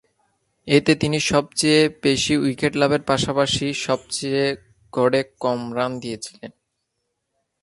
[0.67, 4.43] এতে তিনি সবচেয়ে বেশি উইকেট লাভের পাশাপাশি সবচেয়ে
[4.93, 6.51] গড়ে কম রান দিয়েছিলেন।